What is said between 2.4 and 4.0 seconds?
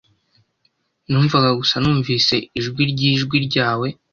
ijwi ryijwi ryawe.